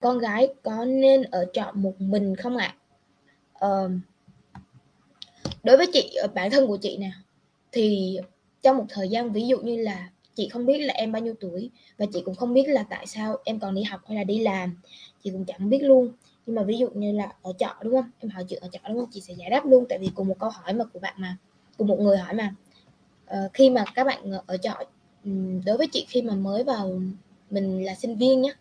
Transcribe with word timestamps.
con 0.00 0.18
gái 0.18 0.48
có 0.62 0.84
nên 0.84 1.22
ở 1.22 1.46
trọ 1.52 1.72
một 1.74 2.00
mình 2.00 2.36
không 2.36 2.56
ạ? 2.56 2.74
Ờ, 3.52 3.90
đối 5.62 5.76
với 5.76 5.86
chị 5.92 6.14
ờ, 6.22 6.28
bản 6.34 6.50
thân 6.50 6.66
của 6.66 6.76
chị 6.76 6.96
nè 6.96 7.10
thì 7.72 8.18
trong 8.62 8.76
một 8.76 8.84
thời 8.88 9.08
gian 9.08 9.32
ví 9.32 9.46
dụ 9.46 9.58
như 9.58 9.82
là 9.82 10.10
chị 10.34 10.48
không 10.48 10.66
biết 10.66 10.78
là 10.78 10.94
em 10.94 11.12
bao 11.12 11.22
nhiêu 11.22 11.34
tuổi 11.40 11.70
và 11.98 12.06
chị 12.12 12.22
cũng 12.24 12.34
không 12.34 12.54
biết 12.54 12.68
là 12.68 12.82
tại 12.82 13.06
sao 13.06 13.36
em 13.44 13.58
còn 13.58 13.74
đi 13.74 13.82
học 13.82 14.00
hay 14.06 14.16
là 14.16 14.24
đi 14.24 14.38
làm 14.38 14.80
chị 15.24 15.30
cũng 15.30 15.44
chẳng 15.44 15.70
biết 15.70 15.82
luôn. 15.82 16.12
Nhưng 16.46 16.56
mà 16.56 16.62
ví 16.62 16.78
dụ 16.78 16.88
như 16.94 17.12
là 17.12 17.32
ở 17.42 17.52
trọ 17.58 17.74
đúng 17.82 17.92
không? 17.92 18.10
Em 18.18 18.30
hỏi 18.30 18.44
chuyện 18.48 18.62
ở 18.62 18.68
trọ 18.72 18.78
đúng 18.88 18.98
không? 18.98 19.08
Chị 19.12 19.20
sẽ 19.20 19.34
giải 19.34 19.50
đáp 19.50 19.66
luôn 19.66 19.84
tại 19.88 19.98
vì 19.98 20.10
cùng 20.14 20.28
một 20.28 20.36
câu 20.38 20.50
hỏi 20.50 20.72
mà 20.72 20.84
của 20.84 20.98
bạn 20.98 21.14
mà 21.16 21.36
cùng 21.78 21.88
một 21.88 22.00
người 22.00 22.18
hỏi 22.18 22.34
mà. 22.34 22.54
Ờ, 23.26 23.48
khi 23.54 23.70
mà 23.70 23.84
các 23.94 24.04
bạn 24.04 24.32
ở 24.46 24.56
trọ 24.56 24.74
đối 25.64 25.76
với 25.76 25.86
chị 25.92 26.06
khi 26.08 26.22
mà 26.22 26.34
mới 26.34 26.64
vào 26.64 27.00
mình 27.50 27.84
là 27.84 27.94
sinh 27.94 28.16
viên 28.16 28.42
nhé 28.42 28.52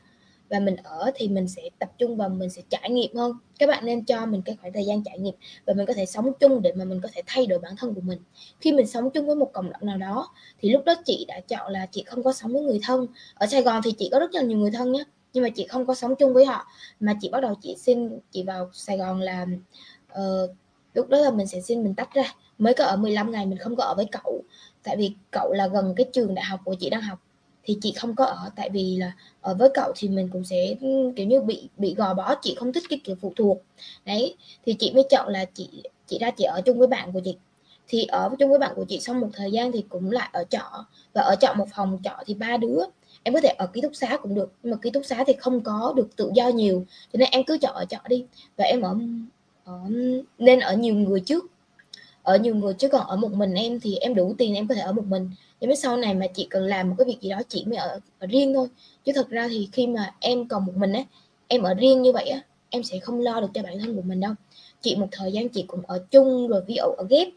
và 0.49 0.59
mình 0.59 0.75
ở 0.83 1.11
thì 1.15 1.27
mình 1.27 1.47
sẽ 1.47 1.61
tập 1.79 1.89
trung 1.97 2.17
vào 2.17 2.29
mình 2.29 2.49
sẽ 2.49 2.61
trải 2.69 2.89
nghiệm 2.89 3.15
hơn. 3.15 3.33
Các 3.59 3.67
bạn 3.67 3.85
nên 3.85 4.05
cho 4.05 4.25
mình 4.25 4.41
cái 4.41 4.57
khoảng 4.61 4.73
thời 4.73 4.85
gian 4.85 5.03
trải 5.03 5.19
nghiệm 5.19 5.33
và 5.65 5.73
mình 5.73 5.85
có 5.85 5.93
thể 5.93 6.05
sống 6.05 6.31
chung 6.39 6.61
để 6.61 6.71
mà 6.75 6.85
mình 6.85 7.01
có 7.03 7.09
thể 7.13 7.21
thay 7.27 7.45
đổi 7.45 7.59
bản 7.59 7.73
thân 7.77 7.93
của 7.93 8.01
mình. 8.01 8.19
Khi 8.61 8.71
mình 8.71 8.87
sống 8.87 9.09
chung 9.09 9.27
với 9.27 9.35
một 9.35 9.53
cộng 9.53 9.71
đồng 9.71 9.85
nào 9.85 9.97
đó 9.97 10.33
thì 10.59 10.69
lúc 10.69 10.85
đó 10.85 10.95
chị 11.05 11.25
đã 11.27 11.39
chọn 11.39 11.71
là 11.71 11.85
chị 11.91 12.03
không 12.03 12.23
có 12.23 12.33
sống 12.33 12.53
với 12.53 12.61
người 12.61 12.79
thân. 12.83 13.07
Ở 13.33 13.47
Sài 13.47 13.61
Gòn 13.61 13.81
thì 13.83 13.91
chị 13.91 14.09
có 14.11 14.19
rất 14.19 14.33
là 14.33 14.41
nhiều 14.41 14.57
người 14.57 14.71
thân 14.71 14.91
nhé 14.91 15.03
nhưng 15.33 15.43
mà 15.43 15.49
chị 15.49 15.67
không 15.67 15.85
có 15.85 15.95
sống 15.95 16.15
chung 16.15 16.33
với 16.33 16.45
họ. 16.45 16.67
Mà 16.99 17.13
chị 17.21 17.29
bắt 17.29 17.39
đầu 17.39 17.55
chị 17.61 17.75
xin 17.77 18.19
chị 18.31 18.43
vào 18.43 18.69
Sài 18.73 18.97
Gòn 18.97 19.21
là 19.21 19.45
uh, 20.13 20.49
lúc 20.93 21.09
đó 21.09 21.17
là 21.17 21.31
mình 21.31 21.47
sẽ 21.47 21.61
xin 21.61 21.83
mình 21.83 21.95
tách 21.95 22.13
ra. 22.13 22.23
Mới 22.57 22.73
có 22.73 22.85
ở 22.85 22.95
15 22.95 23.31
ngày 23.31 23.45
mình 23.45 23.57
không 23.57 23.75
có 23.75 23.83
ở 23.83 23.95
với 23.95 24.05
cậu. 24.11 24.43
Tại 24.83 24.97
vì 24.97 25.11
cậu 25.31 25.53
là 25.53 25.67
gần 25.67 25.93
cái 25.95 26.05
trường 26.13 26.35
đại 26.35 26.45
học 26.45 26.59
của 26.65 26.75
chị 26.79 26.89
đang 26.89 27.01
học 27.01 27.19
thì 27.69 27.77
chị 27.81 27.93
không 27.95 28.15
có 28.15 28.25
ở. 28.25 28.49
Tại 28.55 28.69
vì 28.69 28.95
là 28.95 29.11
ở 29.41 29.53
với 29.53 29.69
cậu 29.73 29.91
thì 29.95 30.09
mình 30.09 30.29
cũng 30.33 30.43
sẽ 30.43 30.75
kiểu 31.15 31.27
như 31.27 31.41
bị 31.41 31.69
bị 31.77 31.95
gò 31.95 32.13
bó 32.13 32.35
chị 32.41 32.55
không 32.59 32.73
thích 32.73 32.83
cái 32.89 32.99
kiểu 33.03 33.15
phụ 33.21 33.33
thuộc. 33.35 33.57
Đấy 34.05 34.35
thì 34.65 34.73
chị 34.73 34.91
mới 34.93 35.03
chọn 35.09 35.31
là 35.31 35.45
chị 35.45 35.69
chị 36.07 36.17
ra 36.19 36.31
chị 36.31 36.43
ở 36.43 36.61
chung 36.65 36.79
với 36.79 36.87
bạn 36.87 37.11
của 37.11 37.19
chị. 37.25 37.37
Thì 37.87 38.05
ở 38.05 38.29
chung 38.39 38.49
với 38.49 38.59
bạn 38.59 38.71
của 38.75 38.85
chị 38.85 38.99
xong 38.99 39.19
một 39.19 39.29
thời 39.33 39.51
gian 39.51 39.71
thì 39.71 39.83
cũng 39.89 40.11
lại 40.11 40.29
ở 40.33 40.43
trọ. 40.49 40.85
Và 41.13 41.21
ở 41.21 41.35
trọ 41.35 41.53
một 41.53 41.65
phòng 41.75 41.99
trọ 42.03 42.23
thì 42.25 42.33
ba 42.33 42.57
đứa. 42.57 42.79
Em 43.23 43.33
có 43.33 43.41
thể 43.41 43.49
ở 43.49 43.67
ký 43.67 43.81
túc 43.81 43.95
xá 43.95 44.17
cũng 44.21 44.35
được 44.35 44.51
nhưng 44.63 44.71
mà 44.71 44.77
ký 44.81 44.89
túc 44.89 45.05
xá 45.05 45.23
thì 45.27 45.33
không 45.33 45.61
có 45.61 45.93
được 45.95 46.15
tự 46.15 46.31
do 46.35 46.47
nhiều. 46.47 46.85
Cho 47.13 47.17
nên 47.17 47.29
em 47.31 47.43
cứ 47.43 47.57
chọn 47.57 47.75
ở 47.75 47.85
trọ 47.85 47.97
đi. 48.09 48.25
Và 48.57 48.65
em 48.65 48.81
ở, 48.81 48.95
ở 49.63 49.79
nên 50.37 50.59
ở 50.59 50.75
nhiều 50.75 50.95
người 50.95 51.19
trước. 51.19 51.45
Ở 52.23 52.37
nhiều 52.37 52.55
người 52.55 52.73
chứ 52.73 52.89
còn 52.89 53.07
ở 53.07 53.15
một 53.15 53.31
mình 53.33 53.53
em 53.53 53.79
thì 53.79 53.95
em 53.95 54.15
đủ 54.15 54.35
tiền 54.37 54.55
em 54.55 54.67
có 54.67 54.75
thể 54.75 54.81
ở 54.81 54.91
một 54.91 55.05
mình 55.05 55.29
nhưng 55.59 55.75
sau 55.75 55.97
này 55.97 56.15
mà 56.15 56.27
chị 56.27 56.47
cần 56.49 56.63
làm 56.63 56.89
một 56.89 56.95
cái 56.97 57.05
việc 57.05 57.17
gì 57.21 57.29
đó 57.29 57.41
chị 57.47 57.65
mới 57.67 57.77
ở, 57.77 57.99
ở 58.19 58.27
riêng 58.27 58.53
thôi. 58.53 58.67
Chứ 59.05 59.11
thật 59.15 59.29
ra 59.29 59.47
thì 59.47 59.69
khi 59.71 59.87
mà 59.87 60.13
em 60.19 60.47
còn 60.47 60.65
một 60.65 60.73
mình 60.75 60.93
á 60.93 61.03
em 61.47 61.61
ở 61.61 61.73
riêng 61.73 62.01
như 62.01 62.11
vậy 62.11 62.29
á 62.29 62.41
em 62.69 62.83
sẽ 62.83 62.99
không 62.99 63.19
lo 63.19 63.41
được 63.41 63.47
cho 63.53 63.63
bản 63.63 63.79
thân 63.79 63.95
của 63.95 64.01
mình 64.01 64.19
đâu. 64.19 64.33
Chị 64.81 64.95
một 64.95 65.07
thời 65.11 65.31
gian 65.31 65.49
chị 65.49 65.63
cũng 65.67 65.81
ở 65.87 66.05
chung 66.11 66.47
rồi 66.47 66.61
ví 66.67 66.75
dụ 66.75 66.83
ở 66.83 67.05
ghép. 67.09 67.27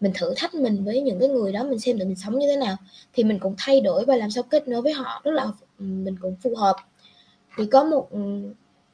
Mình 0.00 0.12
thử 0.14 0.34
thách 0.36 0.54
mình 0.54 0.84
với 0.84 1.00
những 1.00 1.20
cái 1.20 1.28
người 1.28 1.52
đó 1.52 1.64
mình 1.64 1.78
xem 1.78 1.98
tụi 1.98 2.06
mình 2.06 2.16
sống 2.16 2.38
như 2.38 2.46
thế 2.48 2.56
nào. 2.56 2.76
Thì 3.12 3.24
mình 3.24 3.38
cũng 3.38 3.54
thay 3.58 3.80
đổi 3.80 4.04
và 4.04 4.16
làm 4.16 4.30
sao 4.30 4.42
kết 4.42 4.68
nối 4.68 4.82
với 4.82 4.92
họ 4.92 5.20
rất 5.24 5.30
là 5.30 5.46
mình 5.78 6.16
cũng 6.20 6.36
phù 6.42 6.54
hợp. 6.54 6.76
Thì 7.56 7.66
có 7.66 7.84
một 7.84 8.10
ừ, 8.10 8.18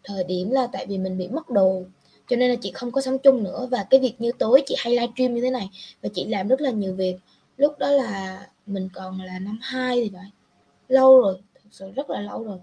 thời 0.04 0.24
điểm 0.24 0.50
là 0.50 0.66
tại 0.72 0.86
vì 0.86 0.98
mình 0.98 1.18
bị 1.18 1.28
mất 1.28 1.50
đồ 1.50 1.82
cho 2.30 2.36
nên 2.36 2.50
là 2.50 2.56
chị 2.62 2.72
không 2.72 2.90
có 2.90 3.00
sống 3.00 3.18
chung 3.18 3.42
nữa. 3.42 3.68
Và 3.70 3.86
cái 3.90 4.00
việc 4.00 4.14
như 4.18 4.32
tối 4.38 4.62
chị 4.66 4.74
hay 4.78 4.94
livestream 4.94 5.34
như 5.34 5.42
thế 5.42 5.50
này 5.50 5.70
và 6.02 6.08
chị 6.14 6.24
làm 6.24 6.48
rất 6.48 6.60
là 6.60 6.70
nhiều 6.70 6.94
việc 6.94 7.16
lúc 7.56 7.78
đó 7.78 7.90
là 7.90 8.46
mình 8.66 8.88
còn 8.94 9.20
là 9.20 9.38
năm 9.38 9.58
2 9.62 10.00
thì 10.00 10.10
phải. 10.14 10.30
Lâu 10.88 11.20
rồi, 11.20 11.42
thực 11.54 11.70
sự 11.70 11.90
rất 11.90 12.10
là 12.10 12.20
lâu 12.20 12.44
rồi. 12.44 12.58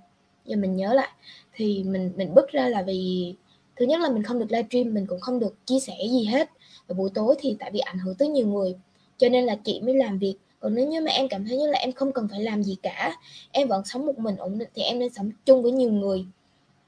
Giờ 0.46 0.56
mình 0.56 0.76
nhớ 0.76 0.94
lại, 0.94 1.10
thì 1.54 1.84
mình 1.84 2.12
mình 2.16 2.34
bước 2.34 2.50
ra 2.52 2.68
là 2.68 2.82
vì, 2.82 3.36
thứ 3.76 3.86
nhất 3.86 4.02
là 4.02 4.10
mình 4.10 4.24
không 4.24 4.40
được 4.40 4.52
livestream, 4.52 4.94
mình 4.94 5.06
cũng 5.08 5.20
không 5.20 5.40
được 5.40 5.66
chia 5.66 5.80
sẻ 5.80 5.94
gì 6.12 6.26
hết. 6.26 6.50
Và 6.88 6.94
buổi 6.94 7.10
tối 7.14 7.36
thì 7.40 7.56
tại 7.60 7.72
vì 7.74 7.80
ảnh 7.80 8.00
hưởng 8.00 8.16
tới 8.16 8.28
nhiều 8.28 8.48
người, 8.48 8.76
cho 9.18 9.30
nên 9.30 9.46
là 9.46 9.56
chị 9.64 9.82
mới 9.82 9.96
làm 9.96 10.20
việc. 10.20 10.36
Còn 10.60 10.76
nếu 10.76 10.88
như 10.88 11.02
mà 11.02 11.12
em 11.12 11.28
cảm 11.28 11.46
thấy 11.46 11.58
như 11.58 11.68
là 11.68 11.80
em 11.80 11.92
không 11.92 12.12
cần 12.12 12.28
phải 12.32 12.40
làm 12.40 12.64
gì 12.64 12.78
cả, 12.84 13.16
em 13.52 13.68
vẫn 13.68 13.86
sống 13.86 14.06
một 14.06 14.20
mình 14.20 14.36
ổn 14.38 14.58
định, 14.58 14.70
thì 14.76 14.82
em 14.82 15.00
nên 15.00 15.14
sống 15.14 15.32
chung 15.46 15.64
với 15.64 15.72
nhiều 15.72 15.92
người. 15.92 16.26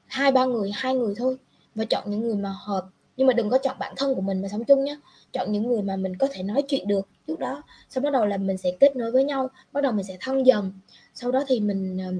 Hai, 0.05 0.31
ba 0.31 0.45
người, 0.45 0.71
hai 0.73 0.95
người 0.95 1.15
thôi. 1.17 1.37
Và 1.75 1.85
chọn 1.85 2.11
những 2.11 2.21
người 2.21 2.35
mà 2.35 2.55
hợp. 2.65 2.85
Nhưng 3.17 3.27
mà 3.27 3.33
đừng 3.33 3.49
có 3.49 3.57
chọn 3.57 3.75
bản 3.79 3.93
thân 3.97 4.15
của 4.15 4.21
mình 4.21 4.41
mà 4.41 4.47
sống 4.47 4.63
chung 4.65 4.83
nhé 4.83 4.97
chọn 5.33 5.51
những 5.51 5.67
người 5.67 5.81
mà 5.81 5.95
mình 5.95 6.17
có 6.17 6.27
thể 6.31 6.43
nói 6.43 6.63
chuyện 6.67 6.87
được 6.87 7.07
trước 7.27 7.39
đó, 7.39 7.63
sau 7.89 8.01
bắt 8.01 8.13
đầu 8.13 8.25
là 8.25 8.37
mình 8.37 8.57
sẽ 8.57 8.71
kết 8.79 8.95
nối 8.95 9.11
với 9.11 9.23
nhau, 9.23 9.49
bắt 9.71 9.81
đầu 9.81 9.91
mình 9.91 10.05
sẽ 10.05 10.17
thân 10.21 10.45
dần. 10.45 10.71
Sau 11.13 11.31
đó 11.31 11.43
thì 11.47 11.59
mình 11.59 11.97
ờ, 12.07 12.13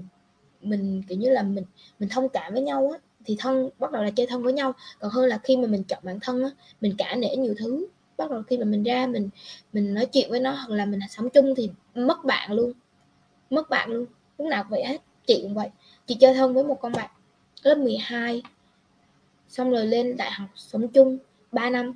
mình, 0.61 1.03
kiểu 1.07 1.17
như 1.17 1.29
là, 1.29 1.43
mình 1.43 1.65
mình 1.99 2.09
thông 2.09 2.29
cảm 2.29 2.53
với 2.53 2.61
nhau 2.61 2.89
á, 2.93 2.99
thì 3.25 3.35
thân, 3.39 3.69
bắt 3.79 3.91
đầu 3.91 4.03
là 4.03 4.11
chơi 4.11 4.27
thân 4.27 4.43
với 4.43 4.53
nhau. 4.53 4.73
Còn 4.99 5.11
hơn 5.11 5.25
là 5.25 5.37
khi 5.37 5.57
mà 5.57 5.67
mình 5.67 5.83
chọn 5.83 5.99
bản 6.03 6.19
thân 6.21 6.43
á, 6.43 6.49
mình 6.81 6.95
cả 6.97 7.15
nể 7.15 7.35
nhiều 7.35 7.55
thứ, 7.57 7.87
bắt 8.17 8.31
đầu 8.31 8.43
khi 8.43 8.57
mà 8.57 8.65
mình 8.65 8.83
ra 8.83 9.07
mình 9.07 9.29
mình 9.73 9.93
nói 9.93 10.05
chuyện 10.05 10.29
với 10.31 10.39
nó 10.39 10.51
hoặc 10.51 10.69
là 10.75 10.85
mình 10.85 10.99
sống 11.09 11.29
chung 11.29 11.55
thì 11.55 11.69
mất 11.95 12.25
bạn 12.25 12.51
luôn, 12.53 12.73
mất 13.49 13.69
bạn 13.69 13.91
luôn, 13.91 14.05
lúc 14.37 14.47
nào 14.47 14.65
vậy 14.69 14.85
hết, 14.85 15.01
chị 15.27 15.39
cũng 15.43 15.53
vậy. 15.53 15.69
Chị 16.07 16.15
chơi 16.15 16.33
thân 16.33 16.53
với 16.53 16.63
một 16.63 16.81
con 16.81 16.91
bạn 16.91 17.09
lớp 17.63 17.75
12 17.75 18.43
xong 19.47 19.71
rồi 19.71 19.85
lên 19.87 20.17
đại 20.17 20.31
học 20.31 20.49
sống 20.55 20.87
chung 20.87 21.17
3 21.51 21.69
năm 21.69 21.93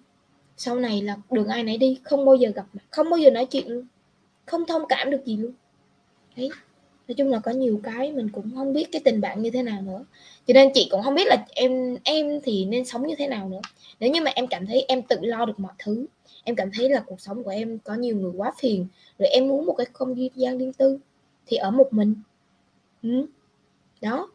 sau 0.58 0.76
này 0.76 1.02
là 1.02 1.18
đường 1.32 1.48
ai 1.48 1.64
nấy 1.64 1.78
đi, 1.78 2.00
không 2.04 2.26
bao 2.26 2.36
giờ 2.36 2.50
gặp 2.56 2.66
mặt, 2.74 2.84
không 2.90 3.10
bao 3.10 3.18
giờ 3.18 3.32
nói 3.32 3.46
chuyện 3.46 3.68
luôn. 3.68 3.86
Không 4.46 4.66
thông 4.68 4.82
cảm 4.90 5.12
được 5.12 5.26
gì 5.26 5.38
luôn. 5.38 5.52
Đấy. 6.36 6.50
Nói 7.08 7.16
chung 7.16 7.30
là 7.32 7.40
có 7.40 7.52
nhiều 7.52 7.80
cái 7.84 8.12
mình 8.12 8.30
cũng 8.30 8.52
không 8.56 8.74
biết 8.74 8.88
cái 8.92 9.02
tình 9.06 9.22
bạn 9.22 9.42
như 9.42 9.50
thế 9.50 9.64
nào 9.64 9.82
nữa. 9.82 10.06
Cho 10.48 10.54
nên 10.54 10.72
chị 10.74 10.88
cũng 10.92 11.04
không 11.04 11.16
biết 11.16 11.28
là 11.28 11.46
em 11.56 11.98
em 12.04 12.40
thì 12.44 12.66
nên 12.66 12.86
sống 12.86 13.08
như 13.08 13.16
thế 13.18 13.28
nào 13.28 13.50
nữa. 13.50 13.62
Nếu 14.00 14.12
như 14.12 14.22
mà 14.22 14.32
em 14.36 14.48
cảm 14.48 14.68
thấy 14.68 14.86
em 14.88 15.02
tự 15.02 15.18
lo 15.22 15.46
được 15.46 15.60
mọi 15.60 15.74
thứ, 15.80 16.06
em 16.44 16.56
cảm 16.56 16.70
thấy 16.74 16.90
là 16.90 17.04
cuộc 17.06 17.22
sống 17.22 17.44
của 17.44 17.50
em 17.50 17.80
có 17.80 17.94
nhiều 17.96 18.16
người 18.16 18.32
quá 18.38 18.54
phiền, 18.60 18.88
rồi 19.20 19.30
em 19.30 19.48
muốn 19.48 19.66
một 19.66 19.74
cái 19.74 19.88
không 19.94 20.16
gian 20.36 20.58
riêng 20.58 20.74
tư, 20.74 21.00
thì 21.48 21.58
ở 21.58 21.72
một 21.72 21.94
mình. 21.94 22.16
Ừ. 23.04 23.26
đó. 24.02 24.30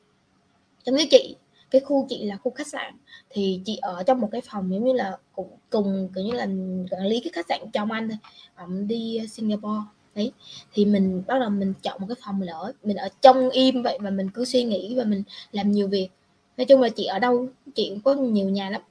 Giống 0.85 0.97
như 0.97 1.05
chị 1.11 1.37
cái 1.73 1.81
khu 1.81 2.07
chị 2.09 2.25
là 2.25 2.37
khu 2.37 2.51
khách 2.51 2.67
sạn, 2.67 2.95
thì 3.31 3.61
chị 3.65 3.77
ở 3.77 4.03
trong 4.03 4.21
một 4.21 4.29
cái 4.33 4.41
phòng 4.41 4.73
giống 4.73 4.85
như 4.85 4.93
là 4.93 5.19
cũng 5.33 5.49
cùng, 5.71 6.09
kiểu 6.15 6.25
như 6.25 6.33
là 6.33 6.47
quản 6.91 7.07
lý 7.07 7.21
cái 7.21 7.31
khách 7.33 7.47
sạn 7.49 7.61
trong 7.73 7.93
anh 7.93 8.09
thôi 8.09 8.69
đi 8.87 9.21
Singapore, 9.31 9.83
đấy. 10.15 10.33
Thì 10.73 10.85
mình 10.85 11.23
bắt 11.27 11.39
đầu 11.41 11.51
mình 11.51 11.75
chọn 11.83 12.01
một 12.01 12.07
cái 12.09 12.17
phòng 12.25 12.39
mình 12.41 12.49
ở 12.49 12.73
mình 12.83 12.97
ở 12.97 13.09
trong 13.21 13.51
im 13.51 13.83
vậy 13.83 13.99
mà 13.99 14.11
mình 14.11 14.31
cứ 14.35 14.45
suy 14.45 14.65
nghĩ 14.65 14.95
và 14.95 15.05
mình 15.05 15.23
làm 15.53 15.73
nhiều 15.73 15.89
việc. 15.89 16.09
Nói 16.57 16.65
chung 16.65 16.81
là 16.81 16.89
chị 16.89 17.05
ở 17.05 17.19
đâu, 17.19 17.49
chị 17.75 17.89
cũng 17.89 18.01
có 18.01 18.15
nhiều 18.15 18.49
nhà 18.49 18.71
lắm, 18.71 18.83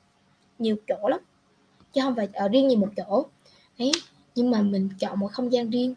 nhiều 0.60 0.76
chỗ 0.88 1.10
lắm, 1.10 1.20
chứ 1.94 2.02
không 2.02 2.16
phải 2.16 2.30
ở 2.34 2.48
riêng 2.48 2.70
gì 2.70 2.76
một 2.76 2.90
chỗ, 2.98 3.26
đấy. 3.80 3.92
Nhưng 4.36 4.52
mà 4.52 4.62
mình 4.62 4.90
chọn 5.00 5.20
một 5.20 5.32
không 5.32 5.52
gian 5.52 5.70
riêng. 5.70 5.96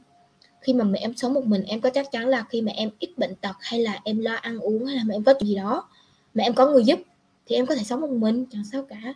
Khi 0.60 0.74
mà 0.74 0.84
mẹ 0.84 0.98
em 0.98 1.14
sống 1.16 1.34
một 1.34 1.44
mình, 1.44 1.62
em 1.62 1.80
có 1.80 1.90
chắc 1.90 2.12
chắn 2.12 2.28
là 2.28 2.44
khi 2.48 2.60
mà 2.60 2.72
em 2.72 2.90
ít 2.98 3.18
bệnh 3.18 3.34
tật 3.34 3.56
hay 3.60 3.80
là 3.80 4.00
em 4.04 4.18
lo 4.18 4.34
ăn 4.34 4.58
uống 4.58 4.84
hay 4.84 4.96
là 4.96 5.04
mà 5.04 5.14
em 5.14 5.24
có 5.24 5.34
gì 5.40 5.54
đó 5.54 5.88
mà 6.34 6.44
em 6.44 6.54
có 6.54 6.66
người 6.66 6.84
giúp 6.84 7.00
thì 7.46 7.56
em 7.56 7.66
có 7.66 7.74
thể 7.74 7.82
sống 7.84 8.00
một 8.00 8.10
mình, 8.10 8.46
chẳng 8.50 8.64
sao 8.72 8.82
cả. 8.88 9.14